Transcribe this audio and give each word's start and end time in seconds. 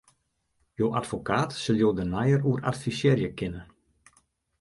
Jo 0.81 0.87
advokaat 1.01 1.51
sil 1.61 1.77
jo 1.81 1.89
dêr 1.97 2.09
neier 2.13 2.41
oer 2.49 2.61
advisearje 2.71 3.29
kinne. 3.39 3.63